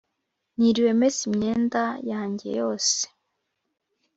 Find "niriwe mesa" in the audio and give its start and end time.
0.57-1.21